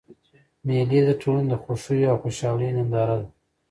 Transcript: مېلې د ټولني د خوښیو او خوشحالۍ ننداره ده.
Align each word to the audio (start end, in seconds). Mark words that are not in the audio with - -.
مېلې 0.65 0.99
د 1.05 1.09
ټولني 1.21 1.47
د 1.51 1.55
خوښیو 1.63 2.09
او 2.11 2.17
خوشحالۍ 2.23 2.69
ننداره 2.77 3.15
ده. 3.21 3.27